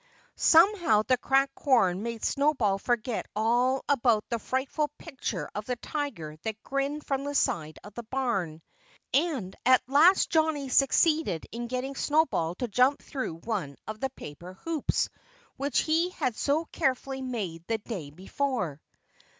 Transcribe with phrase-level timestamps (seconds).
[0.35, 6.37] Somehow the cracked corn made Snowball forget all about the frightful picture of the tiger
[6.41, 8.63] that grinned from the side of the barn.
[9.13, 14.53] And at last Johnnie succeeded in getting Snowball to jump through one of the paper
[14.65, 15.07] hoops
[15.57, 18.81] which he had so carefully made the day before.